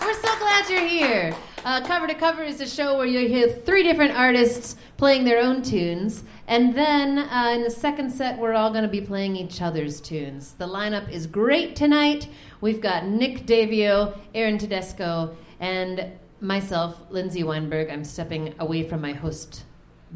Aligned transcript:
We're 0.02 0.14
so 0.14 0.40
glad 0.40 0.70
you're 0.70 0.88
here. 0.88 1.36
Uh, 1.66 1.86
cover 1.86 2.08
to 2.08 2.14
Cover 2.16 2.44
is 2.44 2.62
a 2.62 2.68
show 2.68 2.98
where 2.98 3.06
you 3.06 3.28
hear 3.28 3.50
three 3.50 3.84
different 3.84 4.18
artists 4.18 4.78
playing 4.96 5.26
their 5.26 5.40
own 5.40 5.62
tunes, 5.62 6.24
and 6.48 6.74
then 6.74 7.20
uh, 7.20 7.52
in 7.54 7.64
the 7.64 7.70
second 7.70 8.12
set, 8.12 8.40
we're 8.40 8.54
all 8.54 8.72
going 8.72 8.84
to 8.84 8.90
be 8.90 9.02
playing 9.02 9.36
each 9.36 9.62
other's 9.62 10.00
tunes. 10.00 10.54
The 10.54 10.68
lineup 10.68 11.10
is 11.12 11.28
great 11.28 11.76
tonight. 11.76 12.30
We've 12.62 12.80
got 12.82 13.06
Nick 13.08 13.46
Davio, 13.46 14.18
Aaron 14.34 14.58
Tedesco, 14.58 15.36
and 15.60 16.14
myself, 16.44 17.02
Lindsay 17.10 17.44
Weinberg. 17.44 17.90
I'm 17.90 18.04
stepping 18.04 18.54
away 18.60 18.84
from 18.84 19.02
my 19.02 19.14
host 19.14 19.64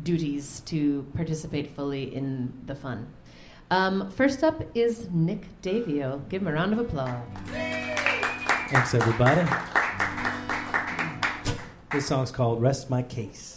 duties 0.03 0.59
to 0.65 1.07
participate 1.15 1.71
fully 1.75 2.13
in 2.13 2.53
the 2.65 2.75
fun. 2.75 3.07
Um, 3.71 4.11
first 4.11 4.43
up 4.43 4.61
is 4.75 5.09
Nick 5.11 5.47
Davio. 5.61 6.27
Give 6.29 6.41
him 6.41 6.47
a 6.47 6.53
round 6.53 6.73
of 6.73 6.79
applause. 6.79 7.25
Thanks, 8.69 8.93
everybody. 8.93 9.49
This 11.91 12.05
song's 12.05 12.31
called 12.31 12.61
Rest 12.61 12.89
My 12.89 13.01
Case. 13.01 13.56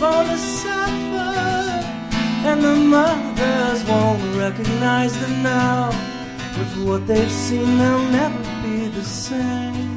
Born 0.00 0.26
to 0.26 0.36
suffer, 0.36 1.36
and 2.48 2.60
the 2.60 2.74
mothers 2.74 3.84
won't 3.84 4.36
recognize 4.36 5.16
them 5.20 5.42
now. 5.44 5.90
With 6.58 6.74
what 6.86 7.06
they've 7.06 7.30
seen, 7.30 7.78
they'll 7.78 8.08
never 8.10 8.42
be 8.64 8.88
the 8.88 9.04
same. 9.04 9.92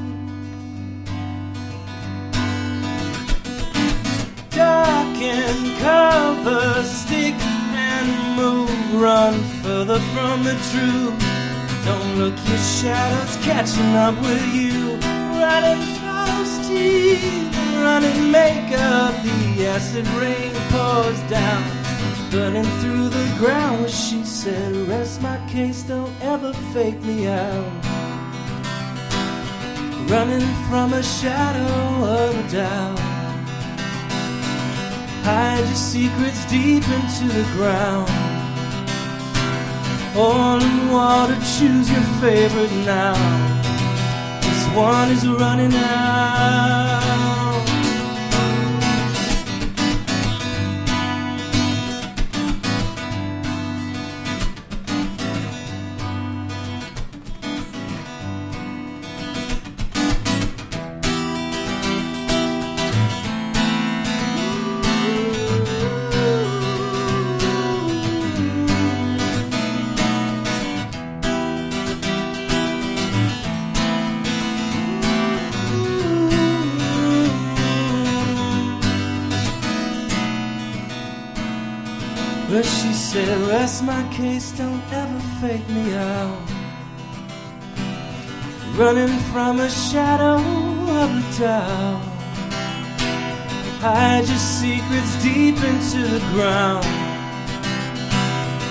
Dark 4.52 5.18
and 5.18 5.78
cover, 5.80 6.84
stick 6.84 7.34
and 7.74 8.36
move, 8.38 9.02
run 9.02 9.34
further 9.64 10.00
from 10.14 10.44
the 10.44 10.56
truth. 10.70 11.18
Don't 11.84 12.18
look 12.20 12.38
your 12.48 12.58
shadows 12.58 13.38
catching 13.44 13.96
up 13.96 14.16
with 14.22 14.46
you. 14.54 14.98
Running 15.42 15.82
frosty, 15.98 17.45
running 17.86 18.32
makeup. 18.32 19.14
The 19.24 19.68
acid 19.68 20.08
rain 20.22 20.54
pours 20.74 21.20
down, 21.30 21.64
burning 22.32 22.70
through 22.80 23.10
the 23.10 23.28
ground. 23.38 23.90
She 23.90 24.24
said, 24.26 24.72
Rest 24.88 25.22
my 25.22 25.38
case, 25.48 25.84
don't 25.84 26.14
ever 26.22 26.52
fake 26.74 27.02
me 27.04 27.28
out. 27.28 27.72
Running 30.10 30.48
from 30.68 30.94
a 30.94 31.04
shadow 31.04 31.76
of 32.18 32.32
a 32.44 32.46
doubt. 32.52 33.00
Hide 35.28 35.66
your 35.70 35.82
secrets 35.94 36.42
deep 36.56 36.86
into 36.98 37.26
the 37.38 37.46
ground. 37.56 38.10
Oil 40.18 40.60
and 40.70 40.92
water, 40.92 41.38
choose 41.56 41.88
your 41.96 42.08
favorite 42.24 42.76
now. 42.98 43.16
This 44.44 44.62
one 44.76 45.10
is 45.12 45.28
running 45.28 45.76
out. 45.76 46.95
Said, 83.16 83.48
Rest 83.48 83.84
my 83.86 84.04
case, 84.12 84.52
don't 84.52 84.84
ever 84.92 85.20
fake 85.40 85.68
me 85.70 85.96
out. 85.96 86.50
Running 88.76 89.18
from 89.32 89.62
a 89.62 89.70
shadow 89.70 90.36
of 91.02 91.10
a 91.22 91.24
doubt. 91.40 92.02
Hide 93.80 94.28
your 94.28 94.44
secrets 94.60 95.14
deep 95.24 95.56
into 95.72 96.02
the 96.16 96.24
ground. 96.34 96.86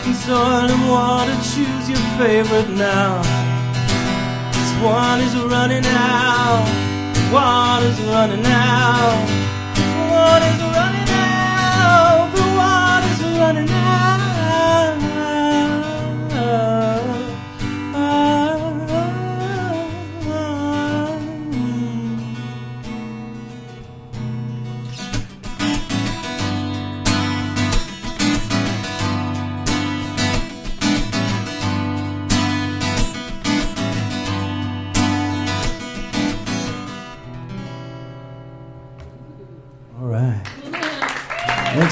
In 0.06 0.12
soil 0.12 0.68
and 0.74 0.84
water, 0.90 1.36
choose 1.52 1.86
your 1.88 2.04
favorite 2.20 2.68
now. 2.68 3.22
This 4.52 4.72
one 4.82 5.20
is 5.26 5.34
running 5.54 5.86
out. 5.86 6.66
Water's 7.32 7.98
running 8.12 8.44
out. 8.44 9.43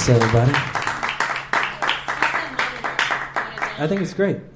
Thanks, 0.04 0.20
everybody. 0.20 0.50
I 3.78 3.86
think 3.86 4.00
it's 4.00 4.12
great. 4.14 4.51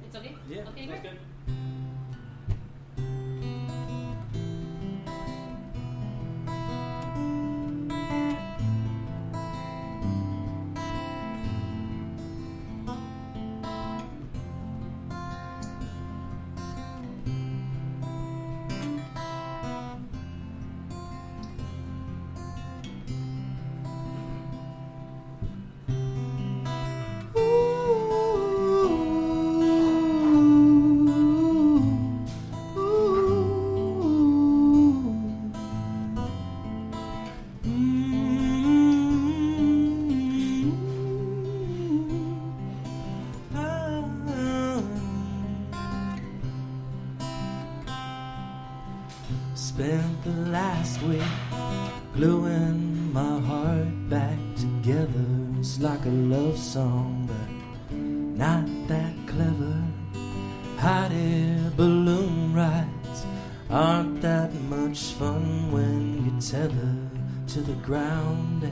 tethered 66.39 67.09
to 67.47 67.61
the 67.61 67.73
ground. 67.85 68.71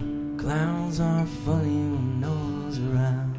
And 0.00 0.38
clowns 0.38 1.00
are 1.00 1.26
funny 1.44 1.90
when 1.90 2.20
no 2.20 2.30
one's 2.30 2.78
around. 2.78 3.35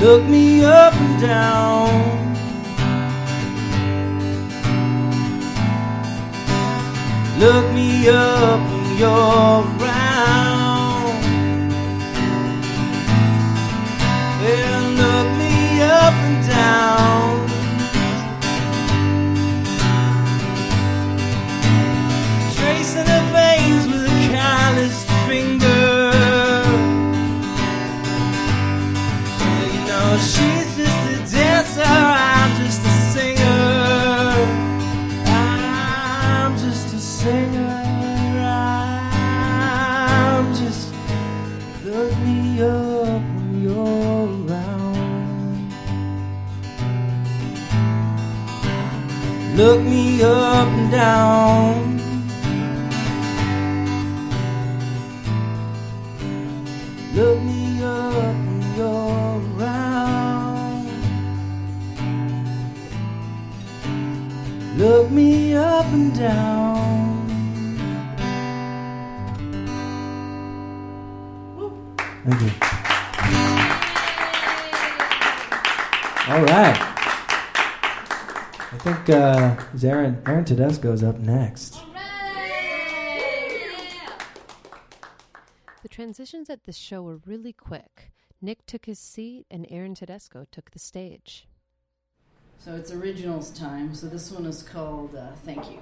Look 0.00 0.24
me 0.24 0.64
up 0.64 0.94
and 0.94 1.20
down. 1.20 2.34
Look 7.38 7.70
me 7.74 8.08
up 8.08 8.60
when 8.70 8.96
you're 8.96 9.60
around. 9.78 11.22
And 14.42 14.96
look 14.96 15.28
me 15.36 15.82
up 15.82 16.14
and 16.14 16.48
down. 16.48 17.46
Tracing 22.56 23.04
the 23.04 23.29
she's 30.20 30.76
just 30.76 31.02
a 31.08 31.18
dancer, 31.32 31.82
I'm 31.82 32.50
just 32.62 32.80
a 32.84 32.92
singer. 33.12 34.34
I'm 35.26 36.56
just 36.58 36.94
a 36.94 36.98
singer. 36.98 37.76
I'm 40.42 40.54
just 40.54 40.92
look 41.84 42.12
me 42.18 42.60
up 42.62 43.22
when 43.36 43.62
you're 43.62 44.28
around. 44.46 45.72
Look 49.56 49.80
me 49.82 50.22
up 50.22 50.68
and 50.68 50.90
down. 50.90 51.79
And 65.92 66.16
down. 66.16 67.26
Thank 72.24 72.42
you. 72.42 72.50
All 76.32 76.42
right. 76.42 76.76
I 78.72 78.78
think 78.78 79.10
uh, 79.10 79.56
Aaron 79.82 80.22
Aaron 80.26 80.44
Tedesco's 80.44 81.02
up 81.02 81.18
next. 81.18 81.80
The 85.82 85.88
transitions 85.88 86.48
at 86.48 86.64
this 86.64 86.76
show 86.76 87.02
were 87.02 87.20
really 87.26 87.52
quick. 87.52 88.12
Nick 88.40 88.64
took 88.66 88.86
his 88.86 88.98
seat 88.98 89.46
and 89.50 89.66
Aaron 89.70 89.94
Tedesco 89.94 90.46
took 90.52 90.70
the 90.70 90.78
stage. 90.78 91.48
So 92.62 92.74
it's 92.74 92.92
originals 92.92 93.50
time. 93.50 93.94
So 93.94 94.06
this 94.06 94.30
one 94.30 94.44
is 94.44 94.62
called 94.62 95.16
uh, 95.16 95.32
Thank 95.46 95.70
You. 95.70 95.78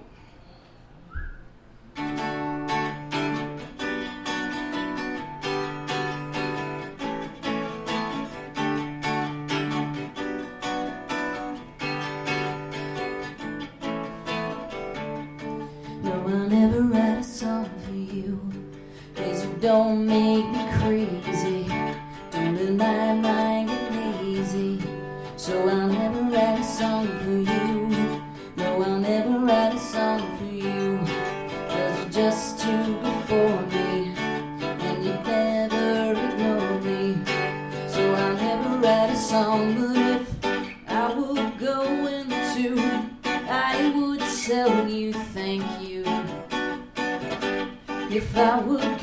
Don't 19.60 20.06
make 20.06 20.48
me 20.50 20.66
crazy. 20.78 21.66
Don't 22.30 22.56
let 22.56 22.72
my 22.74 23.12
mind 23.14 23.47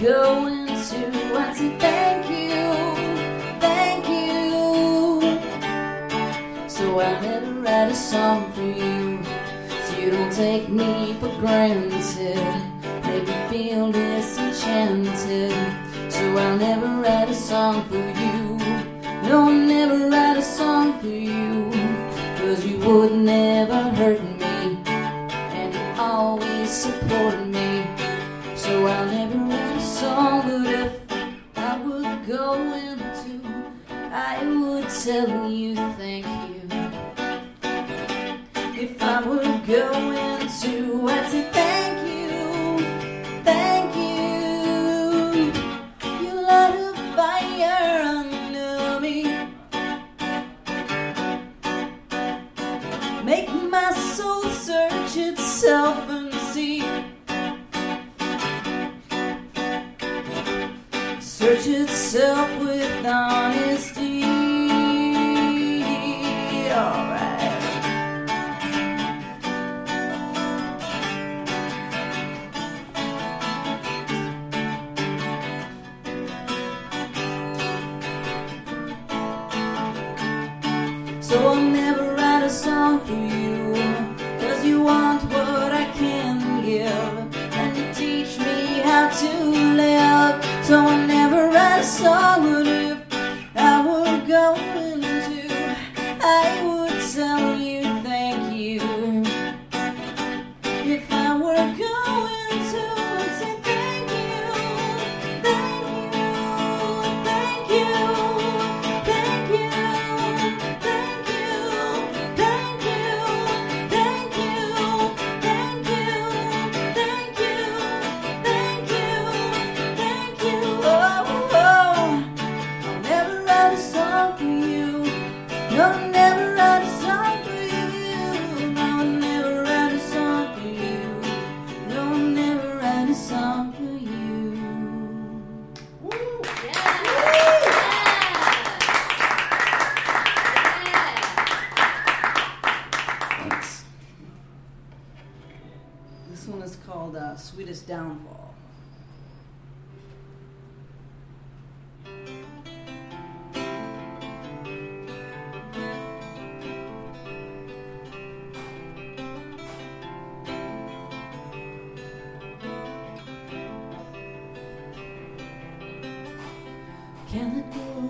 I 0.06 0.08
would 0.08 0.14
go 0.14 0.48
into, 0.48 1.36
I'd 1.36 1.56
say 1.56 1.78
thank 1.80 2.30
you, 2.30 2.62
thank 3.60 4.08
you. 4.08 5.40
So 6.70 7.00
I 7.00 7.20
never 7.22 7.54
write 7.54 7.92
a 7.92 7.96
song 7.96 8.52
for 8.52 8.62
you, 8.62 9.24
so 9.86 9.98
you 9.98 10.12
don't 10.12 10.32
take 10.32 10.70
me 10.70 11.16
for 11.20 11.30
granted. 11.40 12.38
Make 13.04 13.28
me 13.28 13.48
feel 13.50 13.92
disenchanted. 13.92 15.54
So 16.12 16.38
I'll 16.38 16.58
never 16.58 17.02
write 17.02 17.30
a 17.30 17.34
song 17.34 17.84
for 17.90 18.05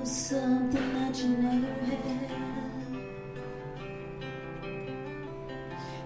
something 0.06 0.94
that 0.94 1.18
you 1.18 1.30
never 1.30 1.68
had. 1.86 2.30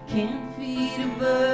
Can't 0.08 0.56
feed 0.56 1.02
a 1.02 1.20
bird. 1.20 1.49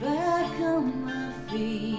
back 0.00 0.60
on 0.60 1.04
my 1.04 1.32
feet. 1.50 1.95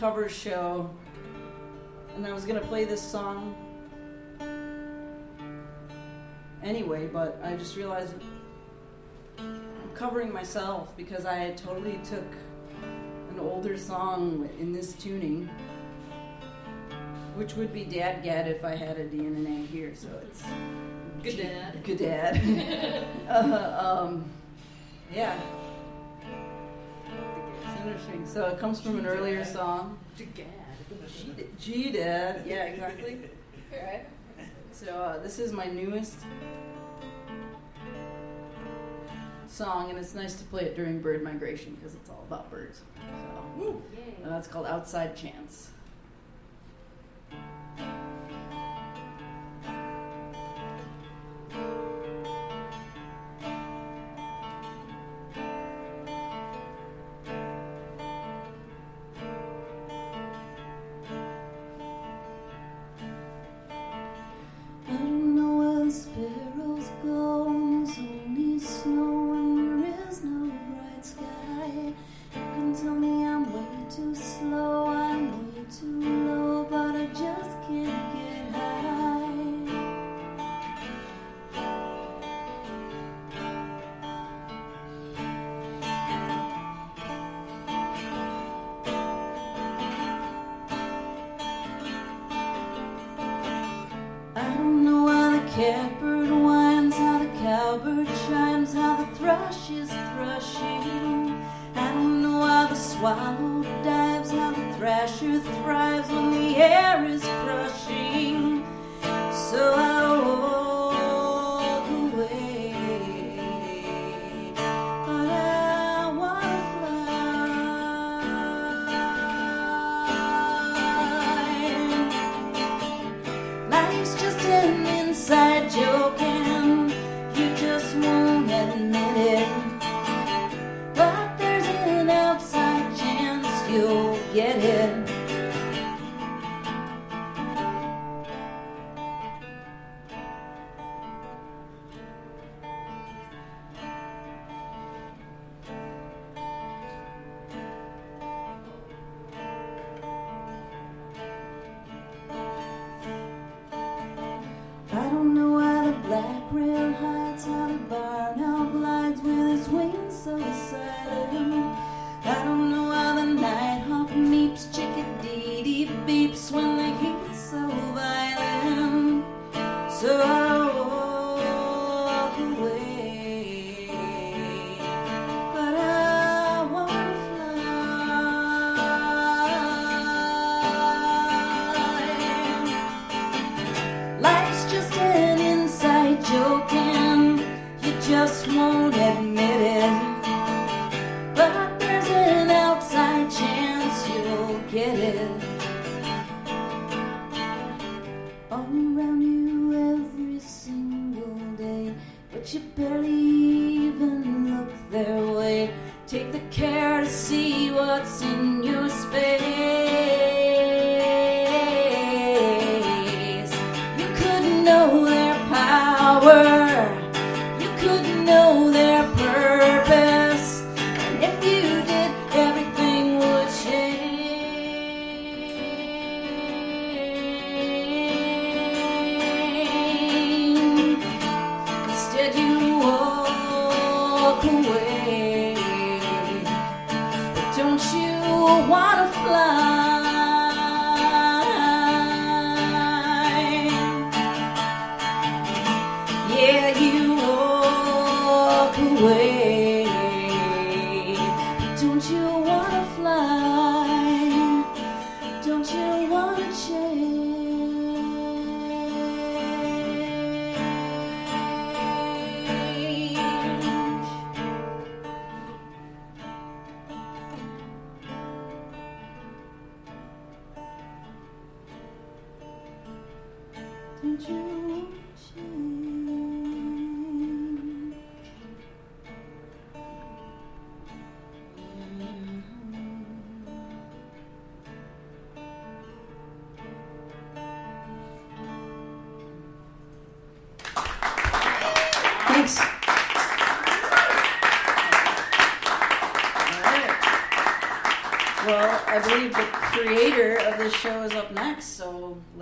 cover 0.00 0.30
show, 0.30 0.88
and 2.16 2.26
I 2.26 2.32
was 2.32 2.46
gonna 2.46 2.62
play 2.62 2.86
this 2.86 3.02
song 3.02 3.54
anyway, 6.62 7.06
but 7.06 7.38
I 7.44 7.54
just 7.56 7.76
realized 7.76 8.14
I'm 9.38 9.90
covering 9.94 10.32
myself 10.32 10.96
because 10.96 11.26
I 11.26 11.50
totally 11.50 12.00
took 12.02 12.24
an 13.30 13.38
older 13.38 13.76
song 13.76 14.48
in 14.58 14.72
this 14.72 14.94
tuning, 14.94 15.50
which 17.34 17.52
would 17.56 17.74
be 17.74 17.84
DADGAD 17.84 18.46
if 18.46 18.64
I 18.64 18.74
had 18.74 18.96
a 18.96 19.04
DNA 19.06 19.66
here, 19.66 19.94
so 19.94 20.08
it's. 20.22 20.42
Good 21.22 21.36
dad. 21.36 21.84
Good 21.84 21.98
dad. 21.98 23.04
uh, 23.28 23.98
um, 24.02 24.24
yeah. 25.14 25.38
Interesting. 27.80 28.26
So 28.26 28.46
it 28.46 28.58
comes 28.58 28.80
from 28.80 28.98
an 28.98 29.06
earlier 29.06 29.44
song. 29.44 29.98
G 31.58 31.92
dad. 31.92 32.42
Yeah, 32.46 32.64
exactly. 32.64 33.18
All 33.72 33.86
right. 33.86 34.06
So 34.72 34.92
uh, 34.92 35.18
this 35.22 35.38
is 35.38 35.52
my 35.52 35.66
newest 35.66 36.18
song, 39.46 39.90
and 39.90 39.98
it's 39.98 40.14
nice 40.14 40.34
to 40.36 40.44
play 40.44 40.62
it 40.62 40.76
during 40.76 41.00
bird 41.00 41.22
migration 41.22 41.74
because 41.74 41.94
it's 41.94 42.08
all 42.08 42.24
about 42.26 42.50
birds. 42.50 42.82
So, 43.62 43.82
that's 44.24 44.48
called 44.48 44.66
Outside 44.66 45.16
Chance. 45.16 45.70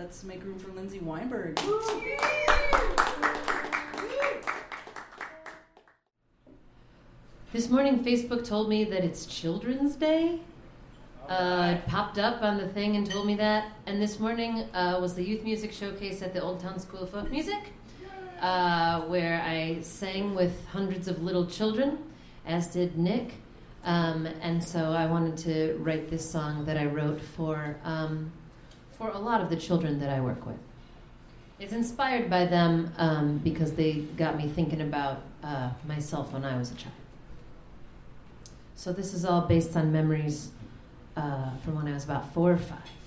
let's 0.08 0.24
make 0.24 0.42
room 0.42 0.58
for 0.58 0.72
Lindsay 0.72 1.00
Weinberg. 1.00 1.54
This 7.52 7.68
morning, 7.68 8.02
Facebook 8.02 8.42
told 8.42 8.70
me 8.70 8.84
that 8.84 9.04
it's 9.04 9.26
Children's 9.26 9.96
Day. 9.96 10.40
Uh, 11.28 11.74
it 11.76 11.86
popped 11.86 12.18
up 12.18 12.40
on 12.42 12.56
the 12.56 12.68
thing 12.68 12.96
and 12.96 13.10
told 13.10 13.26
me 13.26 13.34
that. 13.34 13.72
And 13.84 14.00
this 14.00 14.18
morning 14.18 14.60
uh, 14.72 14.98
was 14.98 15.14
the 15.14 15.22
youth 15.22 15.44
music 15.44 15.74
showcase 15.74 16.22
at 16.22 16.32
the 16.32 16.40
Old 16.40 16.60
Town 16.60 16.78
School 16.78 17.00
of 17.00 17.10
Folk 17.10 17.30
Music, 17.30 17.74
uh, 18.40 19.02
where 19.02 19.42
I 19.42 19.82
sang 19.82 20.34
with 20.34 20.66
hundreds 20.68 21.06
of 21.08 21.22
little 21.22 21.44
children, 21.44 21.98
as 22.46 22.68
did 22.68 22.96
Nick. 22.96 23.34
Um, 23.84 24.24
and 24.40 24.64
so 24.64 24.90
I 24.90 25.04
wanted 25.04 25.36
to 25.44 25.76
write 25.80 26.08
this 26.08 26.28
song 26.30 26.64
that 26.64 26.78
I 26.78 26.86
wrote 26.86 27.20
for 27.20 27.76
um, 27.84 28.32
for 28.98 29.10
a 29.10 29.18
lot 29.18 29.40
of 29.40 29.48
the 29.48 29.56
children 29.56 30.00
that 30.00 30.10
I 30.10 30.20
work 30.20 30.44
with. 30.44 30.58
It's 31.60 31.72
inspired 31.72 32.28
by 32.28 32.46
them 32.46 32.92
um, 32.98 33.38
because 33.38 33.72
they 33.72 33.94
got 34.16 34.36
me 34.36 34.48
thinking 34.48 34.80
about 34.80 35.22
uh, 35.42 35.70
myself 35.86 36.32
when 36.32 36.44
I 36.44 36.58
was 36.58 36.72
a 36.72 36.74
child. 36.74 36.94
So 38.76 38.92
this 38.92 39.14
is 39.14 39.24
all 39.24 39.40
based 39.42 39.76
on 39.76 39.92
memories 39.92 40.50
uh, 41.16 41.50
from 41.64 41.76
when 41.76 41.88
I 41.88 41.94
was 41.94 42.04
about 42.04 42.32
four 42.32 42.52
or 42.52 42.58
five. 42.58 42.97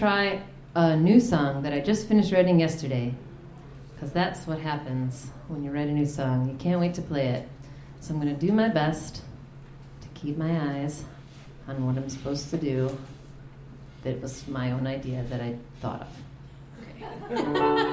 try 0.00 0.42
a 0.74 0.96
new 0.96 1.20
song 1.20 1.60
that 1.60 1.74
I 1.74 1.80
just 1.80 2.08
finished 2.08 2.32
writing 2.32 2.58
yesterday, 2.58 3.14
because 3.92 4.12
that's 4.12 4.46
what 4.46 4.58
happens 4.58 5.26
when 5.48 5.62
you 5.62 5.70
write 5.70 5.88
a 5.88 5.92
new 5.92 6.06
song. 6.06 6.48
You 6.48 6.56
can't 6.56 6.80
wait 6.80 6.94
to 6.94 7.02
play 7.02 7.26
it. 7.26 7.46
So 8.00 8.14
I'm 8.14 8.20
going 8.20 8.34
to 8.34 8.46
do 8.46 8.50
my 8.50 8.68
best 8.68 9.20
to 10.00 10.08
keep 10.14 10.38
my 10.38 10.58
eyes 10.58 11.04
on 11.68 11.84
what 11.84 11.98
I'm 11.98 12.08
supposed 12.08 12.48
to 12.48 12.56
do 12.56 12.96
that 14.02 14.22
was 14.22 14.48
my 14.48 14.72
own 14.72 14.86
idea 14.86 15.22
that 15.24 15.42
I 15.42 15.58
thought 15.82 16.00
of. 16.00 16.08
Okay. 17.30 17.84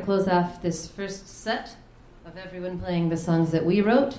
close 0.00 0.26
off 0.26 0.62
this 0.62 0.86
first 0.86 1.28
set 1.28 1.76
of 2.24 2.36
everyone 2.36 2.78
playing 2.80 3.08
the 3.08 3.16
songs 3.16 3.50
that 3.50 3.64
we 3.64 3.80
wrote. 3.80 4.18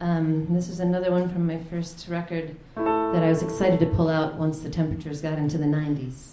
Um, 0.00 0.52
this 0.52 0.68
is 0.68 0.80
another 0.80 1.10
one 1.10 1.28
from 1.28 1.46
my 1.46 1.58
first 1.58 2.08
record 2.08 2.56
that 2.74 3.22
I 3.22 3.28
was 3.28 3.42
excited 3.42 3.78
to 3.80 3.86
pull 3.86 4.08
out 4.08 4.34
once 4.34 4.60
the 4.60 4.70
temperatures 4.70 5.22
got 5.22 5.38
into 5.38 5.58
the 5.58 5.66
90s. 5.66 6.32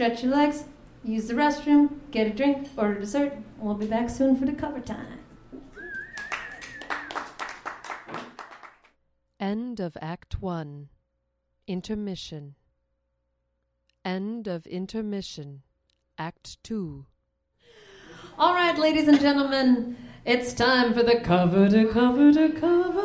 stretch 0.00 0.22
your 0.22 0.32
legs, 0.32 0.64
use 1.04 1.28
the 1.28 1.34
restroom, 1.34 1.90
get 2.10 2.26
a 2.26 2.30
drink, 2.30 2.70
order 2.74 2.98
dessert. 2.98 3.34
We'll 3.58 3.74
be 3.74 3.84
back 3.84 4.08
soon 4.08 4.34
for 4.34 4.46
the 4.46 4.52
cover 4.54 4.80
time. 4.80 5.18
End 9.38 9.78
of 9.78 9.98
Act 10.00 10.40
1. 10.40 10.88
Intermission. 11.66 12.54
End 14.02 14.48
of 14.48 14.66
intermission. 14.66 15.64
Act 16.16 16.56
2. 16.64 17.04
All 18.38 18.54
right, 18.54 18.78
ladies 18.78 19.06
and 19.06 19.20
gentlemen, 19.20 19.98
it's 20.24 20.54
time 20.54 20.94
for 20.94 21.02
the 21.02 21.20
cover 21.20 21.68
to 21.68 21.86
cover 21.88 22.32
to 22.32 22.48
cover. 22.58 23.00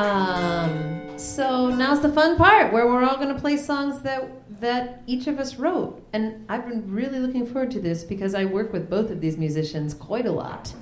Um 0.00 0.87
so 1.18 1.68
now's 1.68 2.00
the 2.00 2.08
fun 2.08 2.36
part 2.36 2.72
where 2.72 2.86
we're 2.86 3.02
all 3.02 3.16
going 3.16 3.34
to 3.34 3.40
play 3.40 3.56
songs 3.56 4.02
that 4.02 4.30
that 4.60 5.02
each 5.06 5.26
of 5.28 5.38
us 5.38 5.56
wrote, 5.56 6.04
and 6.12 6.44
I've 6.48 6.68
been 6.68 6.92
really 6.92 7.20
looking 7.20 7.46
forward 7.46 7.70
to 7.72 7.80
this 7.80 8.02
because 8.02 8.34
I 8.34 8.44
work 8.44 8.72
with 8.72 8.90
both 8.90 9.10
of 9.10 9.20
these 9.20 9.36
musicians 9.36 9.94
quite 9.94 10.26
a 10.26 10.32
lot, 10.32 10.72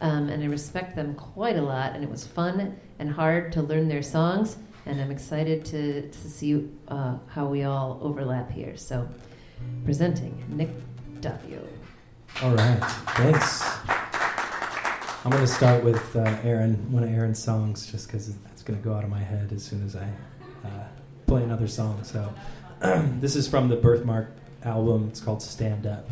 um, 0.00 0.28
and 0.28 0.42
I 0.42 0.46
respect 0.46 0.94
them 0.94 1.14
quite 1.14 1.56
a 1.56 1.62
lot, 1.62 1.94
and 1.94 2.04
it 2.04 2.10
was 2.10 2.24
fun 2.24 2.78
and 2.98 3.10
hard 3.10 3.52
to 3.52 3.62
learn 3.62 3.88
their 3.88 4.02
songs, 4.02 4.56
and 4.86 5.00
I'm 5.00 5.10
excited 5.10 5.64
to 5.66 6.08
to 6.08 6.30
see 6.30 6.68
uh, 6.88 7.18
how 7.28 7.46
we 7.46 7.64
all 7.64 7.98
overlap 8.02 8.50
here. 8.50 8.76
So, 8.76 9.08
presenting 9.84 10.44
Nick 10.48 10.70
Davio. 11.20 11.66
All 12.42 12.54
right, 12.54 12.84
thanks. 13.16 13.64
I'm 15.24 15.32
going 15.32 15.44
to 15.44 15.52
start 15.52 15.82
with 15.82 16.14
uh, 16.14 16.38
Aaron, 16.44 16.92
one 16.92 17.02
of 17.02 17.10
Aaron's 17.10 17.42
songs, 17.42 17.90
just 17.90 18.06
because 18.06 18.28
going 18.66 18.78
to 18.78 18.84
go 18.84 18.94
out 18.94 19.04
of 19.04 19.10
my 19.10 19.20
head 19.20 19.52
as 19.52 19.64
soon 19.64 19.84
as 19.86 19.96
I 19.96 20.08
uh, 20.64 20.84
play 21.26 21.42
another 21.42 21.68
song. 21.68 22.02
So, 22.02 22.34
this 23.20 23.36
is 23.36 23.48
from 23.48 23.68
the 23.68 23.76
Birthmark 23.76 24.28
album. 24.64 25.08
It's 25.08 25.20
called 25.20 25.40
Stand 25.40 25.86
Up. 25.86 26.06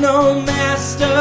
No 0.00 0.40
master 0.40 1.13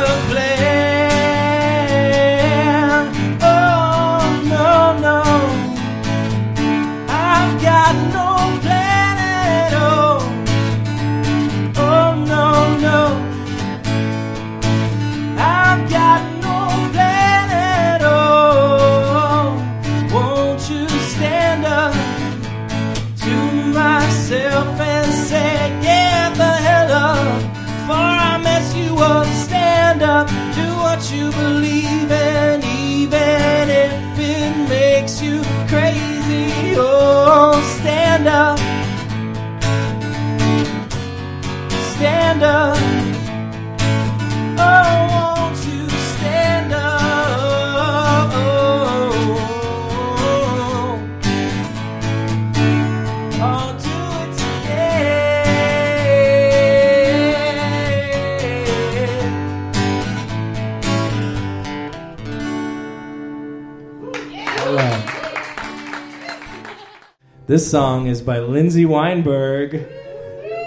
This 67.53 67.69
song 67.69 68.07
is 68.07 68.19
by 68.19 68.39
Lindsay 68.39 68.83
Weinberg, 68.83 69.75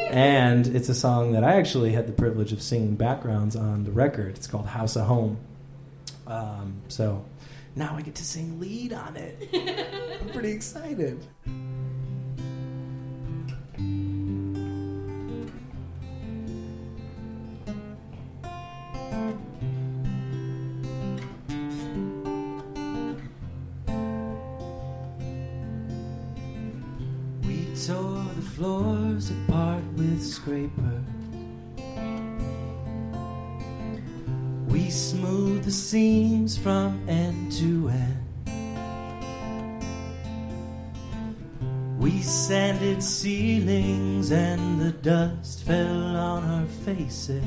and 0.08 0.68
it's 0.68 0.88
a 0.88 0.94
song 0.94 1.32
that 1.32 1.42
I 1.42 1.56
actually 1.56 1.90
had 1.90 2.06
the 2.06 2.12
privilege 2.12 2.52
of 2.52 2.62
singing 2.62 2.94
backgrounds 2.94 3.56
on 3.56 3.82
the 3.82 3.90
record. 3.90 4.36
It's 4.36 4.46
called 4.46 4.68
House 4.68 4.94
of 4.94 5.06
Home. 5.06 5.36
Um, 6.28 6.82
so 6.86 7.24
now 7.74 7.96
I 7.96 8.02
get 8.02 8.14
to 8.14 8.24
sing 8.24 8.60
lead 8.60 8.92
on 8.92 9.16
it. 9.16 9.50
I'm 10.22 10.28
pretty 10.28 10.52
excited. 10.52 11.26
Floors 28.56 29.30
apart 29.30 29.84
with 29.96 30.22
scrapers. 30.22 31.04
We 34.66 34.88
smoothed 34.88 35.64
the 35.64 35.70
seams 35.70 36.56
from 36.56 37.06
end 37.06 37.52
to 37.52 37.90
end. 37.90 38.22
We 41.98 42.22
sanded 42.22 43.02
ceilings 43.02 44.32
and 44.32 44.80
the 44.80 44.92
dust 44.92 45.64
fell 45.64 46.16
on 46.16 46.42
our 46.44 46.66
faces. 46.86 47.44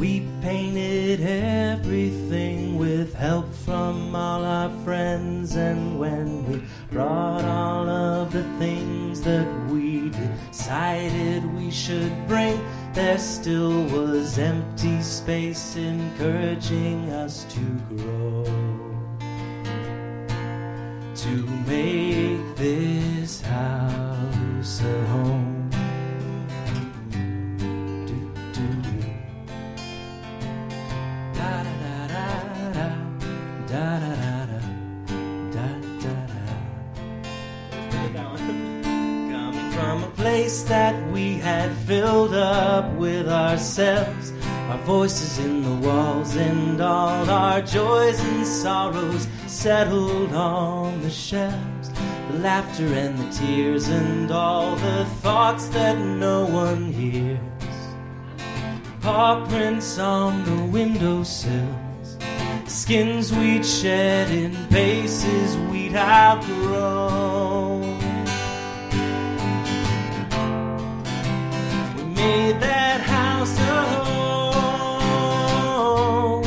We 0.00 0.26
painted 0.40 1.20
everything 1.20 2.78
with 2.78 3.12
help 3.12 3.52
from 3.52 4.16
all 4.16 4.42
our 4.46 4.70
friends, 4.82 5.56
and 5.56 6.00
when 6.00 6.50
we 6.50 6.62
brought 6.90 7.44
all 7.44 7.86
of 7.86 8.32
the 8.32 8.44
things 8.58 9.20
that 9.20 9.46
we 9.68 10.08
decided 10.08 11.44
we 11.54 11.70
should 11.70 12.14
bring, 12.26 12.58
there 12.94 13.18
still 13.18 13.84
was 13.88 14.38
empty 14.38 15.02
space 15.02 15.76
encouraging 15.76 17.10
us 17.10 17.44
to 17.52 17.60
grow. 17.94 18.44
To 21.14 21.46
make 21.68 22.56
this 22.56 23.42
house 23.42 24.80
a 24.80 25.06
home. 25.08 25.39
Place 40.50 40.62
that 40.64 41.12
we 41.12 41.34
had 41.34 41.70
filled 41.86 42.34
up 42.34 42.92
with 42.94 43.28
ourselves, 43.28 44.32
our 44.68 44.78
voices 44.78 45.38
in 45.38 45.62
the 45.62 45.86
walls, 45.86 46.34
and 46.34 46.80
all 46.80 47.30
our 47.30 47.62
joys 47.62 48.18
and 48.18 48.44
sorrows 48.44 49.28
settled 49.46 50.32
on 50.32 51.00
the 51.02 51.10
shelves. 51.10 51.90
The 52.30 52.38
laughter 52.38 52.86
and 52.86 53.16
the 53.16 53.30
tears, 53.30 53.88
and 53.88 54.28
all 54.32 54.74
the 54.74 55.04
thoughts 55.22 55.68
that 55.68 55.96
no 55.98 56.46
one 56.46 56.92
hears 56.92 57.38
paw 59.00 59.46
prints 59.48 59.98
on 59.98 60.44
the 60.44 60.64
windowsills, 60.66 62.18
skins 62.66 63.32
we'd 63.32 63.64
shed 63.64 64.30
in 64.30 64.54
paces 64.66 65.56
we'd 65.70 65.94
outgrown. 65.94 66.69
Made 72.20 72.60
that 72.60 73.00
house 73.00 73.58
a 73.58 73.80
home. 76.10 76.44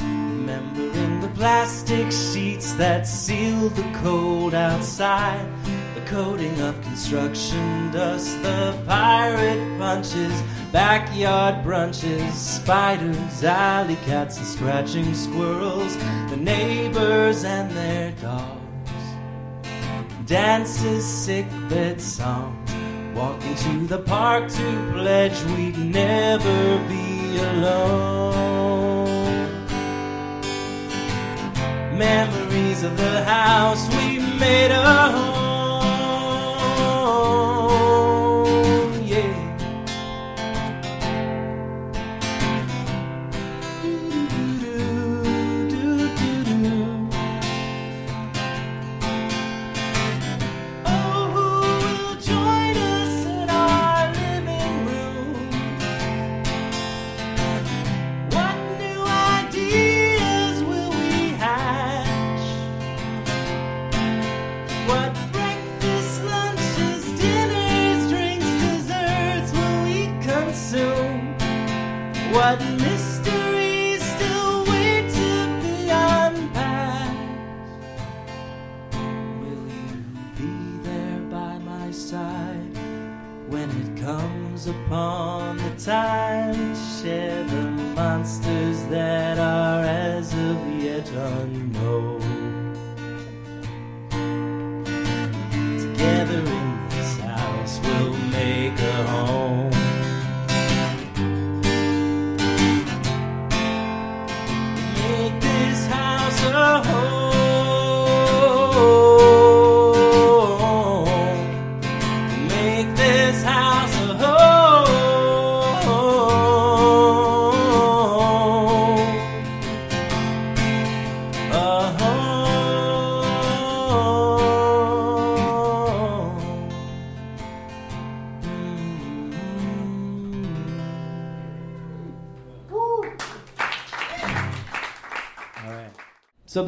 Remembering 0.00 1.20
the 1.20 1.28
plastic 1.34 2.10
sheets 2.10 2.72
that 2.74 3.06
sealed 3.06 3.74
the 3.74 3.88
cold 4.02 4.54
outside, 4.54 5.46
coating 6.12 6.60
of 6.60 6.80
construction 6.82 7.90
dust, 7.90 8.40
the 8.42 8.78
pirate 8.86 9.78
punches, 9.78 10.42
backyard 10.70 11.64
brunches, 11.64 12.32
spiders, 12.32 13.42
alley 13.42 13.96
cats, 14.04 14.36
and 14.36 14.46
scratching 14.46 15.14
squirrels, 15.14 15.96
the 16.30 16.36
neighbors 16.36 17.44
and 17.44 17.70
their 17.72 18.12
dogs 18.20 18.62
dances, 20.26 21.04
sick 21.04 21.46
bed 21.68 22.00
songs. 22.00 22.70
Walking 23.14 23.54
to 23.54 23.86
the 23.86 23.98
park 23.98 24.48
to 24.50 24.92
pledge 24.94 25.38
we'd 25.56 25.76
never 25.76 26.78
be 26.88 27.36
alone. 27.36 29.08
Memories 31.98 32.82
of 32.82 32.96
the 32.96 33.24
house 33.24 33.86
we 33.96 34.20
made 34.38 34.70
a 34.70 35.10
home. 35.12 35.41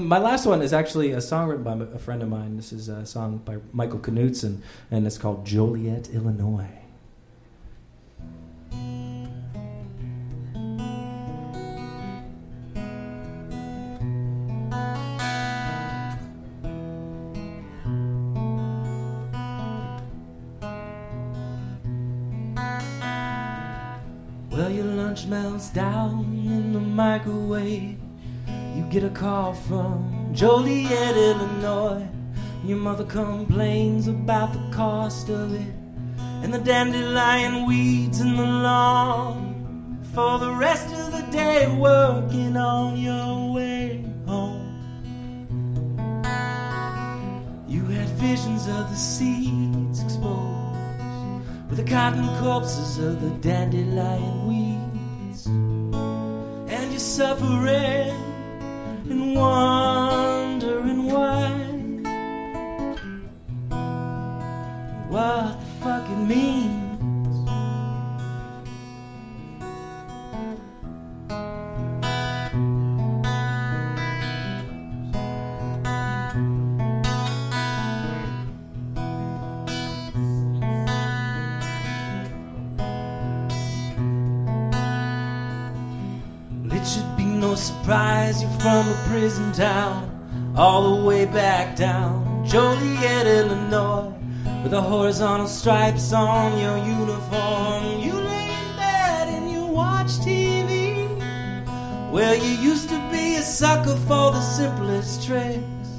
My 0.05 0.19
last 0.19 0.47
one 0.47 0.63
is 0.63 0.73
actually 0.73 1.13
a 1.13 1.21
song 1.21 1.49
written 1.49 1.65
by 1.65 1.73
a 1.95 1.99
friend 1.99 2.23
of 2.23 2.29
mine. 2.29 2.57
This 2.57 2.73
is 2.73 2.89
a 2.89 3.07
song 3.07 3.39
by 3.39 3.57
Michael 3.73 3.99
Knutson, 3.99 4.61
and 4.91 5.07
it's 5.07 5.19
called 5.19 5.47
Joliet, 5.47 6.11
Illinois. 6.11 6.84
Mother 32.95 33.11
complains 33.11 34.07
about 34.07 34.53
the 34.53 34.77
cost 34.77 35.29
of 35.29 35.53
it 35.53 35.75
and 36.45 36.55
the 36.55 36.61
dandelion 36.61 37.67
weeds 37.67 38.21
in 38.21 38.37
the 38.37 38.47
lawn. 38.47 39.99
For 40.15 40.39
the 40.39 40.53
rest 40.53 40.95
of 40.95 41.11
the 41.11 41.23
day, 41.33 41.77
working 41.77 42.57
on 42.57 42.97
your 42.97 43.53
way 43.53 44.05
home. 44.27 44.63
You 47.67 47.85
had 47.87 48.09
visions 48.11 48.69
of 48.69 48.89
the 48.91 48.97
seeds 48.97 50.01
exposed, 50.01 50.79
with 51.69 51.79
the 51.79 51.91
cotton 51.91 52.29
corpses 52.41 52.99
of 52.99 53.21
the 53.21 53.31
dandelion 53.49 54.47
weeds. 54.47 55.47
And 55.47 56.93
you're 56.93 57.01
suffering 57.01 58.15
and 59.11 59.35
wondering 59.35 60.24
What 65.15 65.61
the 65.61 65.67
fuck 65.81 66.11
it 66.11 66.17
means. 66.17 67.49
It 86.73 86.85
should 86.85 87.17
be 87.17 87.25
no 87.25 87.55
surprise 87.55 88.43
you're 88.43 88.51
from 88.59 88.89
a 88.89 89.05
prison 89.07 89.53
town, 89.53 90.55
all 90.57 90.97
the 90.97 91.05
way 91.05 91.25
back 91.25 91.77
down 91.77 92.45
Joliet, 92.45 93.29
Illinois, 93.29 94.14
with 94.65 94.71
the 94.71 94.81
horizontal 94.81 95.47
stripes 95.47 96.15
on 96.15 96.59
your 96.59 96.79
uniform. 96.79 98.01
You 98.01 98.15
lay 98.15 98.47
in 98.47 98.77
bed 98.77 99.29
and 99.29 99.51
you 99.51 99.63
watch 99.63 100.07
TV. 100.25 101.07
Well, 102.11 102.35
you 102.35 102.71
used 102.71 102.89
to 102.89 102.99
be 103.13 103.37
a 103.37 103.43
sucker 103.43 103.95
for 104.09 104.33
the 104.33 104.41
simplest 104.41 105.27
tricks, 105.27 105.91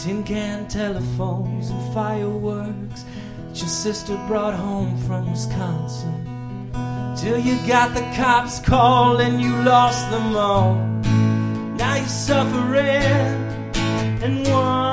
tin 0.00 0.24
can 0.24 0.66
telephones 0.66 1.70
and 1.70 1.94
fireworks 1.94 3.04
that 3.46 3.60
your 3.60 3.68
sister 3.68 4.16
brought 4.26 4.54
home 4.54 4.98
from 5.06 5.30
Wisconsin. 5.30 6.72
Till 7.16 7.38
you 7.38 7.54
got 7.68 7.94
the 7.94 8.02
cops 8.16 8.58
called 8.58 9.20
and 9.20 9.40
you 9.40 9.54
lost 9.62 10.10
them 10.10 10.34
all. 10.34 10.74
Now 11.76 11.94
you're 11.94 12.06
suffering 12.08 12.82
and 14.24 14.48
wondering 14.48 14.87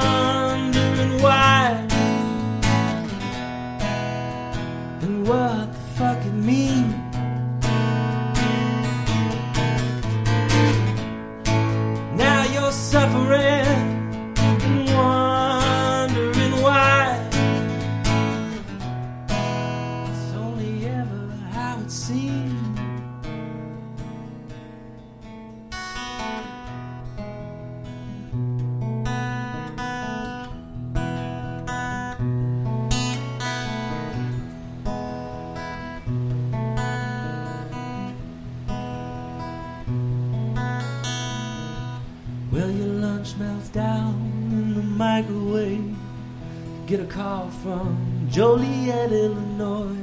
Joliet, 48.35 49.13
Illinois. 49.13 49.95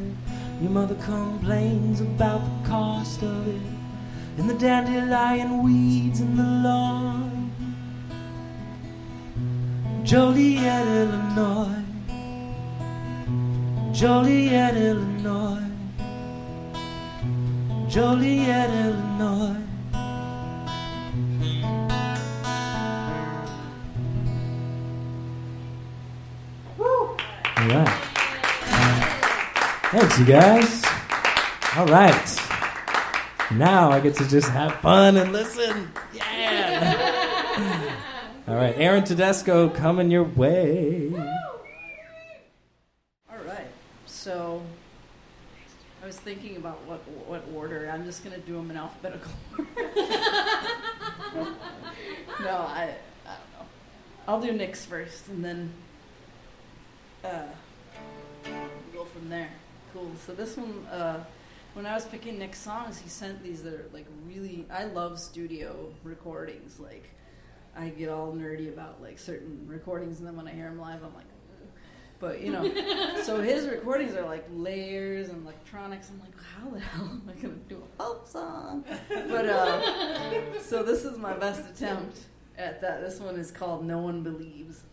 Your 0.62 0.70
mother 0.70 0.94
complains 0.94 2.00
about 2.00 2.40
the 2.40 2.70
cost 2.70 3.22
of 3.22 3.46
it 3.46 3.60
and 4.38 4.48
the 4.48 4.54
dandelion 4.54 5.62
weeds 5.62 6.20
in 6.20 6.38
the 6.38 6.42
lawn. 6.42 7.52
Joliet, 10.02 10.86
Illinois. 10.86 11.84
Joliet, 13.92 14.76
Illinois. 14.78 15.68
Joliet, 17.86 18.70
Illinois. 18.70 19.56
Woo! 26.78 27.16
All 27.58 27.68
right. 27.68 28.01
Thanks, 30.02 30.18
you 30.18 30.24
guys. 30.24 30.84
All 31.76 31.86
right. 31.86 32.36
Now 33.52 33.92
I 33.92 34.00
get 34.00 34.16
to 34.16 34.28
just 34.28 34.48
have 34.48 34.74
fun 34.80 35.16
and 35.16 35.32
listen. 35.32 35.92
Yeah. 36.12 37.94
All 38.48 38.56
right, 38.56 38.74
Aaron 38.76 39.04
Tedesco 39.04 39.68
coming 39.68 40.10
your 40.10 40.24
way. 40.24 41.12
All 43.30 43.38
right. 43.46 43.68
So 44.06 44.64
I 46.02 46.06
was 46.06 46.18
thinking 46.18 46.56
about 46.56 46.84
what 46.84 46.98
what 47.28 47.44
order. 47.54 47.88
I'm 47.88 48.04
just 48.04 48.24
gonna 48.24 48.38
do 48.38 48.54
them 48.56 48.72
in 48.72 48.76
alphabetical 48.76 49.30
order. 49.56 49.70
no, 52.40 52.56
I 52.56 52.96
I 53.24 53.36
don't 53.36 53.52
know. 53.52 53.66
I'll 54.26 54.40
do 54.40 54.50
Nick's 54.50 54.84
first, 54.84 55.28
and 55.28 55.44
then 55.44 55.72
uh, 57.24 57.44
go 58.92 59.04
from 59.04 59.28
there. 59.28 59.50
Cool. 59.92 60.10
So 60.26 60.32
this 60.32 60.56
one, 60.56 60.86
uh, 60.86 61.22
when 61.74 61.86
I 61.86 61.94
was 61.94 62.04
picking 62.04 62.38
Nick's 62.38 62.58
songs, 62.58 62.98
he 62.98 63.08
sent 63.08 63.42
these 63.42 63.62
that 63.62 63.74
are 63.74 63.88
like 63.92 64.06
really. 64.26 64.66
I 64.70 64.84
love 64.84 65.18
studio 65.18 65.92
recordings. 66.02 66.80
Like, 66.80 67.10
I 67.76 67.88
get 67.88 68.08
all 68.08 68.32
nerdy 68.32 68.68
about 68.68 69.02
like 69.02 69.18
certain 69.18 69.64
recordings, 69.66 70.18
and 70.18 70.26
then 70.26 70.36
when 70.36 70.48
I 70.48 70.52
hear 70.52 70.66
them 70.66 70.80
live, 70.80 71.02
I'm 71.02 71.14
like. 71.14 71.24
"Ugh." 71.24 71.68
But 72.20 72.40
you 72.40 72.52
know, 72.52 72.62
so 73.22 73.42
his 73.42 73.66
recordings 73.66 74.14
are 74.14 74.24
like 74.24 74.46
layers 74.52 75.28
and 75.28 75.42
electronics. 75.44 76.08
I'm 76.08 76.20
like, 76.20 76.40
how 76.40 76.70
the 76.70 76.80
hell 76.80 77.08
am 77.10 77.28
I 77.28 77.32
gonna 77.40 77.54
do 77.68 77.76
a 77.76 77.96
pop 77.98 78.28
song? 78.28 78.84
But 79.08 79.46
uh, 79.46 80.60
so 80.60 80.82
this 80.82 81.04
is 81.04 81.18
my 81.18 81.32
best 81.34 81.68
attempt 81.68 82.18
at 82.56 82.80
that. 82.80 83.02
This 83.02 83.18
one 83.18 83.34
is 83.34 83.50
called 83.50 83.84
"No 83.84 83.98
One 83.98 84.22
Believes." 84.22 84.84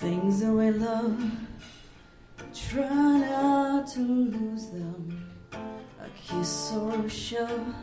Things 0.00 0.40
that 0.40 0.50
we 0.50 0.70
love, 0.70 1.20
try 2.54 3.18
not 3.18 3.86
to 3.88 4.00
lose 4.00 4.70
them. 4.70 5.30
A 5.52 6.08
kiss 6.16 6.72
or 6.72 7.04
a 7.04 7.10
shove, 7.10 7.74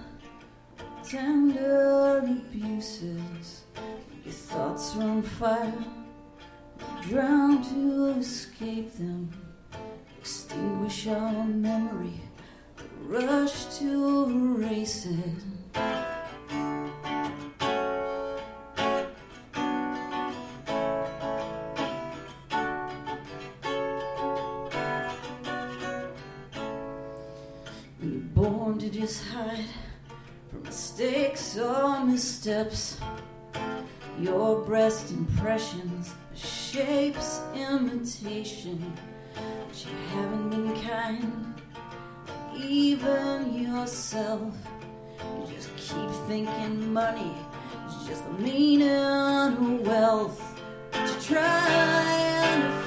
tender 1.04 2.18
abuses. 2.18 3.66
Your 4.26 4.34
thoughts 4.34 4.96
are 4.96 5.04
on 5.04 5.22
fire, 5.22 5.86
drown 7.04 7.62
to 7.70 8.20
escape 8.20 8.94
them. 8.94 9.30
Extinguish 10.20 11.06
our 11.06 11.46
memory, 11.46 12.20
rush 13.06 13.66
to 13.78 14.58
erase 14.58 15.06
it. 15.06 15.57
Your 34.18 34.62
breast 34.64 35.12
impressions, 35.12 36.14
shapes 36.34 37.42
imitation. 37.54 38.94
But 39.36 39.86
you 39.86 39.92
haven't 40.14 40.50
been 40.52 40.82
kind, 40.82 41.62
even 42.56 43.54
yourself. 43.54 44.54
You 45.20 45.54
just 45.54 45.76
keep 45.76 46.10
thinking 46.28 46.94
money 46.94 47.36
is 47.88 48.08
just 48.08 48.24
the 48.26 48.42
meaning 48.42 48.92
of 48.92 49.82
wealth. 49.86 50.42
But 50.92 51.10
you 51.10 51.36
try 51.36 52.87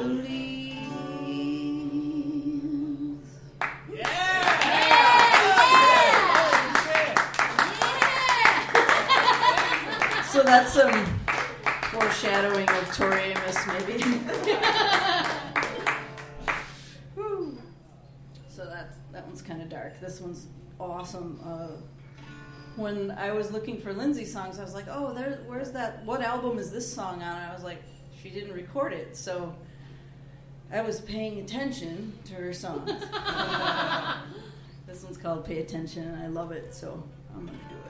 So 0.00 0.06
that's 10.44 10.72
some 10.72 11.04
foreshadowing 11.90 12.66
of 12.70 12.96
Tori 12.96 13.20
Amos, 13.20 13.66
maybe. 13.66 14.02
So 18.48 18.66
that's 18.66 18.96
that 19.12 19.26
one's 19.26 19.42
kind 19.42 19.60
of 19.62 19.68
dark. 19.68 20.00
This 20.00 20.20
one's 20.20 20.46
awesome. 20.78 21.40
Uh, 21.44 21.68
when 22.76 23.10
I 23.10 23.32
was 23.32 23.50
looking 23.52 23.80
for 23.80 23.92
Lindsay 23.92 24.24
songs, 24.24 24.58
I 24.58 24.62
was 24.62 24.74
like, 24.74 24.86
"Oh, 24.90 25.12
there, 25.12 25.40
where's 25.46 25.72
that? 25.72 26.04
What 26.04 26.22
album 26.22 26.58
is 26.58 26.70
this 26.70 26.90
song 26.90 27.22
on?" 27.22 27.36
And 27.36 27.50
I 27.50 27.54
was 27.54 27.62
like, 27.62 27.82
"She 28.22 28.30
didn't 28.30 28.52
record 28.54 28.92
it." 28.92 29.16
So 29.16 29.54
I 30.72 30.82
was 30.82 31.00
paying 31.00 31.40
attention 31.40 32.12
to 32.26 32.34
her 32.34 32.52
songs. 32.52 32.88
this 34.86 35.02
one's 35.02 35.18
called 35.18 35.44
"Pay 35.44 35.58
Attention," 35.58 36.04
and 36.04 36.22
I 36.22 36.28
love 36.28 36.52
it. 36.52 36.72
So 36.72 37.02
I'm 37.34 37.46
gonna 37.46 37.58
do 37.68 37.74
it. 37.88 37.89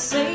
say 0.00 0.29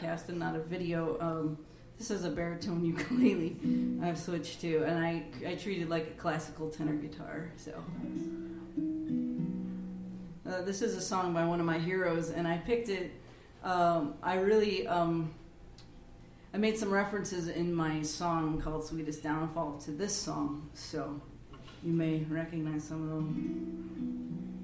podcast 0.00 0.28
and 0.28 0.38
not 0.38 0.56
a 0.56 0.60
video. 0.60 1.18
Um, 1.20 1.58
this 1.98 2.10
is 2.10 2.24
a 2.24 2.30
baritone 2.30 2.84
ukulele. 2.84 3.56
I've 4.02 4.18
switched 4.18 4.60
to, 4.62 4.84
and 4.84 4.98
I 4.98 5.24
I 5.46 5.54
treat 5.54 5.82
it 5.82 5.88
like 5.88 6.06
a 6.06 6.20
classical 6.20 6.70
tenor 6.70 6.94
guitar. 6.94 7.50
So. 7.56 7.72
Uh, 10.48 10.62
this 10.62 10.82
is 10.82 10.96
a 10.96 11.00
song 11.00 11.32
by 11.32 11.44
one 11.44 11.60
of 11.60 11.66
my 11.66 11.78
heroes, 11.78 12.30
and 12.30 12.48
I 12.48 12.56
picked 12.56 12.88
it. 12.88 13.12
Um, 13.62 14.14
I 14.22 14.34
really 14.36 14.86
um, 14.86 15.32
I 16.52 16.58
made 16.58 16.78
some 16.78 16.90
references 16.90 17.48
in 17.48 17.74
my 17.74 18.02
song 18.02 18.60
called 18.60 18.84
"Sweetest 18.84 19.22
Downfall" 19.22 19.78
to 19.84 19.90
this 19.92 20.16
song, 20.16 20.68
so 20.74 21.20
you 21.84 21.92
may 21.92 22.24
recognize 22.28 22.84
some 22.84 23.02
of 23.02 23.08
them. 23.10 24.56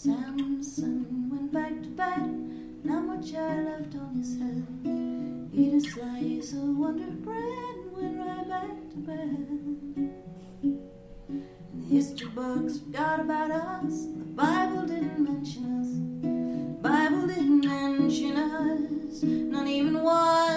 Samson 0.00 1.28
went 1.28 1.52
back 1.52 1.82
to 1.82 1.88
bed, 1.88 2.84
not 2.84 3.04
much 3.04 3.32
hair 3.32 3.64
left 3.64 3.96
on 3.96 4.14
his 4.14 4.38
head. 4.38 4.64
Eat 5.52 5.74
a 5.74 5.80
slice 5.80 6.52
of 6.52 6.78
Wonder 6.78 7.10
Bread, 7.10 7.76
went 7.90 8.16
right 8.16 8.48
back 8.48 8.90
to 8.90 8.96
bed. 8.98 9.46
And 10.62 11.42
the 11.74 11.84
history 11.92 12.28
books 12.28 12.78
forgot 12.78 13.18
about 13.18 13.50
us, 13.50 14.04
the 14.04 14.24
Bible 14.36 14.86
didn't 14.86 15.18
mention 15.18 15.64
us. 15.80 15.88
Bible 16.80 17.26
didn't 17.26 17.66
mention 17.66 18.36
us, 18.36 19.22
not 19.24 19.66
even 19.66 20.00
once. 20.00 20.47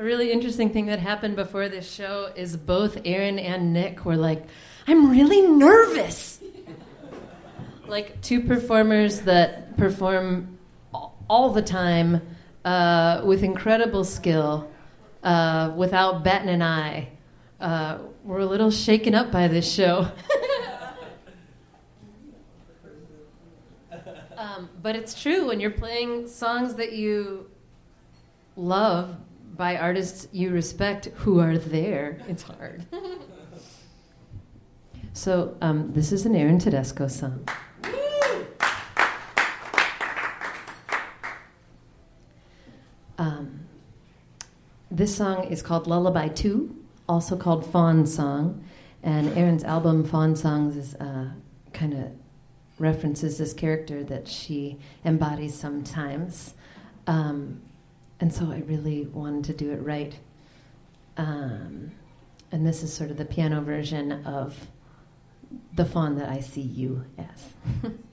A 0.00 0.02
really 0.02 0.32
interesting 0.32 0.70
thing 0.70 0.86
that 0.86 0.98
happened 0.98 1.36
before 1.36 1.68
this 1.68 1.92
show 1.92 2.32
is 2.34 2.56
both 2.56 2.96
Aaron 3.04 3.38
and 3.38 3.74
Nick 3.74 4.06
were 4.06 4.16
like, 4.16 4.46
I'm 4.86 5.10
really 5.10 5.42
nervous. 5.42 6.40
like 7.86 8.18
two 8.22 8.40
performers 8.40 9.20
that 9.22 9.76
perform 9.76 10.56
all- 11.28 11.50
the 11.52 11.60
time 11.60 12.22
uh, 12.64 13.20
with 13.26 13.42
incredible 13.42 14.04
skill, 14.04 14.70
uh, 15.22 15.74
without 15.76 16.24
batting 16.24 16.48
an 16.48 16.62
eye. 16.62 17.10
Uh, 17.60 17.98
we're 18.24 18.38
a 18.38 18.46
little 18.46 18.70
shaken 18.70 19.14
up 19.14 19.30
by 19.30 19.48
this 19.48 19.70
show. 19.70 20.10
um, 24.38 24.70
but 24.80 24.96
it's 24.96 25.20
true 25.20 25.46
when 25.48 25.60
you're 25.60 25.70
playing 25.70 26.26
songs 26.26 26.76
that 26.76 26.94
you 26.94 27.50
love 28.56 29.18
by 29.56 29.76
artists 29.76 30.28
you 30.32 30.50
respect 30.50 31.06
who 31.16 31.40
are 31.40 31.58
there. 31.58 32.18
It's 32.28 32.42
hard. 32.42 32.84
so 35.12 35.56
um, 35.60 35.92
this 35.92 36.12
is 36.12 36.26
an 36.26 36.34
Aaron 36.34 36.58
Tedesco 36.58 37.08
song. 37.08 37.46
Um, 43.18 43.66
this 44.90 45.14
song 45.14 45.44
is 45.44 45.60
called 45.60 45.86
Lullaby 45.86 46.28
2, 46.28 46.74
also 47.06 47.36
called 47.36 47.66
Fawn 47.66 48.06
Song. 48.06 48.64
And 49.02 49.36
Aaron's 49.36 49.62
album, 49.62 50.04
Fawn 50.04 50.36
Songs, 50.36 50.76
is 50.76 50.94
uh, 50.94 51.28
kind 51.74 51.92
of 51.92 52.12
references 52.78 53.36
this 53.36 53.52
character 53.52 54.02
that 54.04 54.26
she 54.26 54.78
embodies 55.04 55.54
sometimes. 55.54 56.54
Um, 57.06 57.60
and 58.20 58.32
so 58.32 58.50
I 58.52 58.58
really 58.66 59.06
wanted 59.06 59.44
to 59.44 59.52
do 59.54 59.72
it 59.72 59.82
right. 59.82 60.14
Um, 61.16 61.92
and 62.52 62.66
this 62.66 62.82
is 62.82 62.92
sort 62.92 63.10
of 63.10 63.16
the 63.16 63.24
piano 63.24 63.60
version 63.60 64.24
of 64.24 64.66
the 65.74 65.84
fawn 65.84 66.16
that 66.16 66.28
I 66.28 66.40
see 66.40 66.60
you 66.60 67.04
as. 67.18 67.48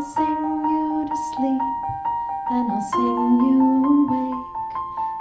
I'll 0.00 0.06
sing 0.06 0.24
you 0.24 1.06
to 1.10 1.16
sleep, 1.36 1.60
and 2.48 2.72
I'll 2.72 2.80
sing 2.80 3.36
you 3.44 3.84
awake, 3.84 4.48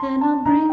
and 0.03 0.23
I'll 0.23 0.41
bring 0.41 0.68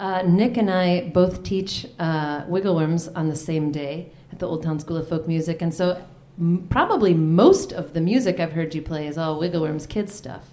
Uh, 0.00 0.22
Nick 0.22 0.56
and 0.56 0.70
I 0.70 1.08
both 1.08 1.42
teach 1.42 1.84
uh, 1.98 2.44
Wiggleworms 2.44 3.10
on 3.16 3.28
the 3.28 3.34
same 3.34 3.72
day 3.72 4.12
at 4.30 4.38
the 4.38 4.46
Old 4.46 4.62
Town 4.62 4.78
School 4.78 4.96
of 4.96 5.08
Folk 5.08 5.26
Music, 5.26 5.60
and 5.60 5.74
so 5.74 6.00
m- 6.38 6.66
probably 6.70 7.14
most 7.14 7.72
of 7.72 7.94
the 7.94 8.00
music 8.00 8.38
I've 8.38 8.52
heard 8.52 8.74
you 8.76 8.82
play 8.82 9.08
is 9.08 9.18
all 9.18 9.40
Wiggleworms 9.40 9.88
kids 9.88 10.14
stuff. 10.14 10.44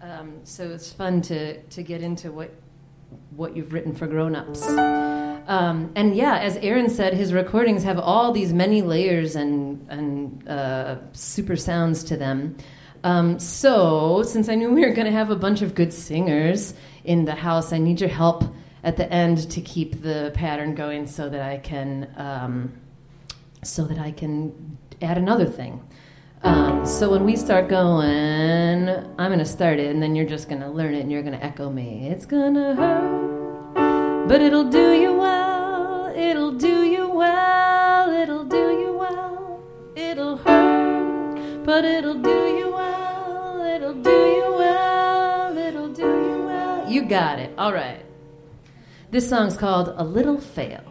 Um, 0.00 0.34
so 0.44 0.70
it's 0.70 0.92
fun 0.92 1.22
to 1.22 1.60
to 1.60 1.82
get 1.82 2.02
into 2.02 2.30
what 2.30 2.54
what 3.34 3.56
you've 3.56 3.72
written 3.72 3.94
for 3.94 4.06
grown-ups. 4.06 4.68
Um, 4.68 5.90
and 5.96 6.14
yeah, 6.14 6.38
as 6.38 6.56
Aaron 6.58 6.88
said, 6.88 7.14
his 7.14 7.32
recordings 7.32 7.82
have 7.82 7.98
all 7.98 8.32
these 8.32 8.52
many 8.52 8.80
layers 8.82 9.34
and 9.34 9.84
and 9.88 10.48
uh, 10.48 10.98
super 11.12 11.56
sounds 11.56 12.04
to 12.04 12.16
them. 12.16 12.56
Um, 13.02 13.40
so, 13.40 14.22
since 14.22 14.48
I 14.48 14.54
knew 14.54 14.70
we 14.72 14.82
were 14.84 14.92
going 14.92 15.06
to 15.06 15.12
have 15.12 15.30
a 15.30 15.36
bunch 15.36 15.62
of 15.62 15.74
good 15.74 15.92
singers 15.92 16.74
in 17.04 17.24
the 17.24 17.34
house, 17.34 17.72
I 17.72 17.78
need 17.78 18.00
your 18.00 18.10
help 18.10 18.44
at 18.82 18.96
the 18.96 19.12
end 19.12 19.50
to 19.50 19.60
keep 19.60 20.02
the 20.02 20.30
pattern 20.34 20.74
going, 20.74 21.06
so 21.06 21.28
that 21.28 21.42
I 21.42 21.58
can 21.58 22.12
um, 22.16 22.72
so 23.62 23.84
that 23.84 23.98
I 23.98 24.10
can 24.12 24.78
add 25.02 25.18
another 25.18 25.46
thing. 25.46 25.82
Um, 26.42 26.86
so 26.86 27.10
when 27.10 27.24
we 27.24 27.34
start 27.34 27.68
going, 27.68 28.88
I'm 28.88 29.30
to 29.40 29.44
start 29.44 29.80
it, 29.80 29.90
and 29.90 30.00
then 30.00 30.14
you're 30.14 30.26
just 30.26 30.48
to 30.60 30.68
learn 30.68 30.94
it, 30.94 31.00
and 31.00 31.10
you're 31.10 31.22
to 31.38 31.44
echo 31.44 31.68
me. 31.68 32.08
It's 32.08 32.26
to 32.54 32.74
hurt, 32.76 34.28
but 34.28 34.40
it'll 34.40 34.70
do 34.70 34.92
you 34.92 35.14
well. 35.14 36.14
It'll 36.16 36.52
do 36.52 36.84
you 36.84 37.08
well. 37.08 38.10
It'll 38.12 38.44
do 38.44 38.56
you 38.56 38.96
well. 38.96 39.60
It'll 39.96 40.36
hurt, 40.36 41.64
but 41.64 41.84
it'll 41.84 42.22
do 42.22 42.30
you 42.30 42.70
well. 42.70 43.60
It'll 43.62 43.94
do 43.94 44.10
you 44.10 44.54
well. 44.56 45.58
It'll 45.58 45.88
do 45.88 46.02
you 46.02 46.44
well. 46.46 46.88
You 46.88 47.02
got 47.02 47.40
it. 47.40 47.52
All 47.58 47.72
right. 47.72 48.04
This 49.10 49.26
song's 49.26 49.56
called 49.56 49.94
A 49.96 50.04
Little 50.04 50.38
Fail. 50.38 50.82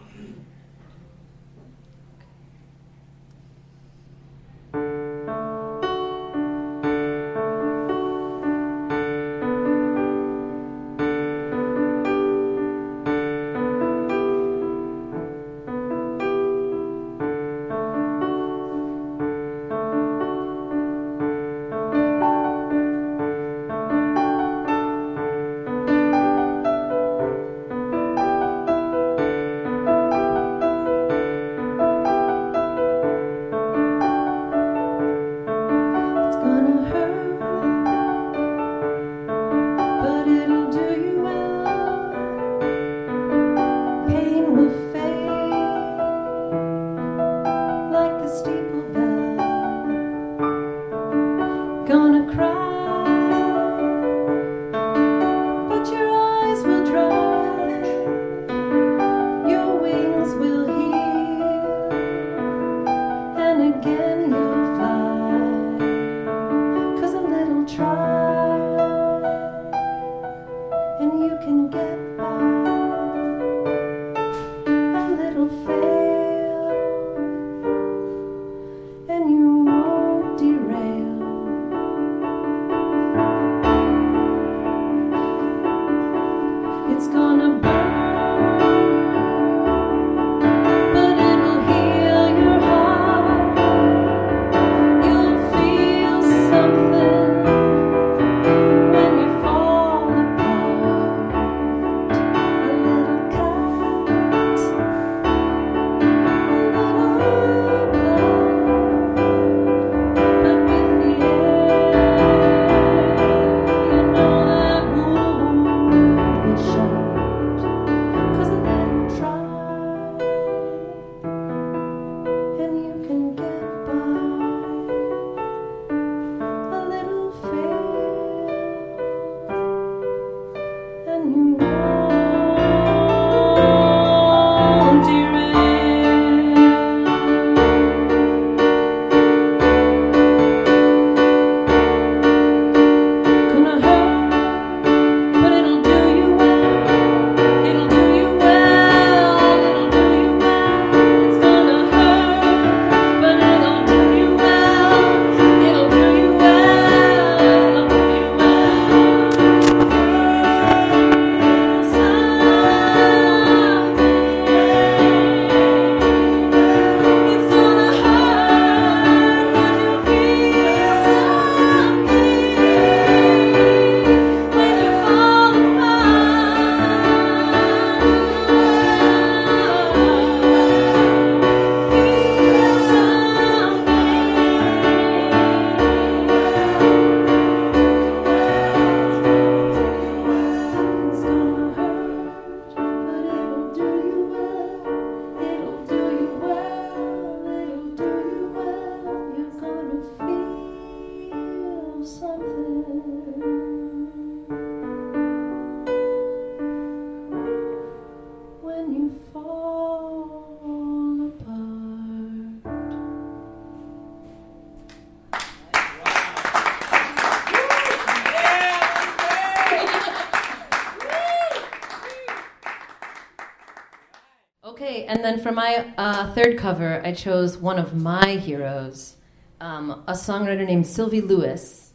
For 225.40 225.52
my 225.52 225.94
uh, 225.98 226.34
third 226.34 226.58
cover, 226.58 227.02
I 227.04 227.14
chose 227.14 227.58
one 227.58 227.80
of 227.80 227.96
my 227.96 228.36
heroes, 228.36 229.16
um, 229.60 230.04
a 230.08 230.14
songwriter 230.14 230.66
named 230.66 230.88
Sylvie 230.88 231.22
Lewis, 231.22 231.94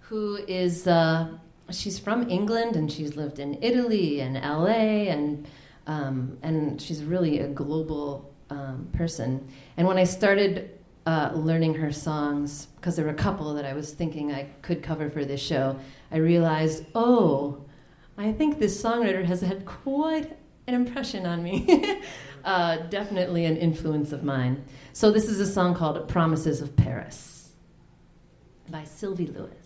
who 0.00 0.36
is 0.48 0.86
uh, 0.86 1.28
she's 1.70 1.98
from 1.98 2.28
England 2.30 2.76
and 2.76 2.90
she's 2.90 3.16
lived 3.16 3.38
in 3.38 3.58
Italy 3.62 4.20
and 4.20 4.34
LA 4.34 5.10
and 5.10 5.46
um, 5.86 6.38
and 6.42 6.80
she's 6.80 7.02
really 7.02 7.40
a 7.40 7.48
global 7.48 8.32
um, 8.50 8.88
person. 8.92 9.48
And 9.76 9.86
when 9.86 9.98
I 9.98 10.04
started 10.04 10.78
uh, 11.06 11.32
learning 11.34 11.74
her 11.74 11.90
songs, 11.90 12.66
because 12.76 12.94
there 12.94 13.04
were 13.04 13.10
a 13.10 13.14
couple 13.14 13.54
that 13.54 13.64
I 13.64 13.72
was 13.72 13.92
thinking 13.92 14.32
I 14.32 14.44
could 14.62 14.82
cover 14.82 15.10
for 15.10 15.24
this 15.24 15.40
show, 15.40 15.78
I 16.12 16.18
realized, 16.18 16.84
oh, 16.94 17.64
I 18.16 18.32
think 18.32 18.58
this 18.58 18.80
songwriter 18.80 19.24
has 19.24 19.40
had 19.40 19.64
quite 19.64 20.36
an 20.66 20.74
impression 20.74 21.26
on 21.26 21.42
me. 21.42 22.00
uh, 22.44 22.76
definitely 22.88 23.44
an 23.44 23.56
influence 23.56 24.12
of 24.12 24.22
mine. 24.22 24.64
So 24.92 25.10
this 25.10 25.28
is 25.28 25.40
a 25.40 25.46
song 25.46 25.74
called 25.74 26.08
Promises 26.08 26.60
of 26.60 26.76
Paris 26.76 27.52
by 28.70 28.84
Sylvie 28.84 29.26
Lewis. 29.26 29.61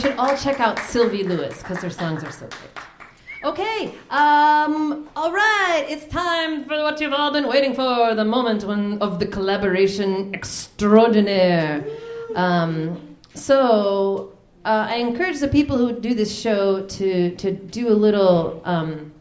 should 0.00 0.16
all 0.16 0.36
check 0.36 0.60
out 0.60 0.78
Sylvie 0.78 1.24
Lewis 1.24 1.58
because 1.58 1.80
their 1.80 1.90
songs 1.90 2.24
are 2.24 2.32
so 2.32 2.46
great. 2.46 2.84
Okay, 3.42 3.94
um, 4.10 5.08
all 5.16 5.32
right, 5.32 5.86
it's 5.88 6.06
time 6.06 6.64
for 6.64 6.76
what 6.82 7.00
you've 7.00 7.14
all 7.14 7.32
been 7.32 7.48
waiting 7.48 7.74
for 7.74 8.14
the 8.14 8.24
moment 8.24 8.64
when, 8.64 8.98
of 9.00 9.18
the 9.18 9.26
collaboration 9.26 10.34
extraordinaire. 10.34 11.82
Um, 12.34 13.16
so, 13.32 14.36
uh, 14.64 14.88
I 14.90 14.96
encourage 14.96 15.40
the 15.40 15.48
people 15.48 15.78
who 15.78 15.98
do 15.98 16.12
this 16.12 16.38
show 16.38 16.84
to, 16.84 17.34
to 17.36 17.50
do 17.50 17.88
a 17.88 17.96
little 17.96 18.60
um, 18.66 19.12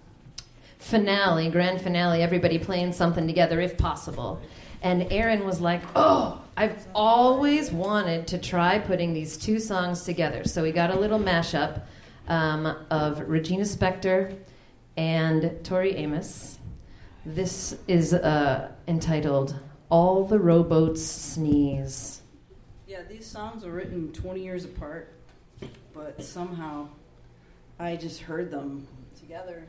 finale, 0.80 1.50
grand 1.50 1.80
finale, 1.80 2.22
everybody 2.22 2.60
playing 2.60 2.92
something 2.92 3.26
together 3.26 3.62
if 3.62 3.78
possible. 3.78 4.42
And 4.82 5.08
Aaron 5.12 5.46
was 5.46 5.62
like, 5.62 5.82
oh, 5.96 6.42
I've 6.60 6.88
always 6.94 7.72
wanted 7.72 8.28
to 8.28 8.38
try 8.38 8.80
putting 8.80 9.14
these 9.14 9.38
two 9.38 9.60
songs 9.60 10.04
together. 10.04 10.44
So 10.44 10.62
we 10.62 10.74
got 10.74 10.92
a 10.92 11.00
little 11.00 11.18
mashup 11.18 11.84
um, 12.28 12.66
of 12.92 13.22
Regina 13.30 13.64
Spektor 13.64 14.38
and 14.98 15.58
Tori 15.64 15.96
Amos. 15.96 16.60
This 17.26 17.78
is 17.88 18.14
uh, 18.14 18.74
entitled 18.90 19.56
All 19.88 20.26
the 20.26 20.38
Rowboats 20.38 21.02
Sneeze. 21.02 22.24
Yeah, 22.88 23.04
these 23.04 23.26
songs 23.26 23.64
were 23.64 23.72
written 23.72 24.12
20 24.12 24.44
years 24.44 24.66
apart, 24.66 25.14
but 25.94 26.22
somehow 26.22 26.90
I 27.80 27.96
just 27.96 28.20
heard 28.20 28.52
them 28.52 28.86
together. 29.18 29.64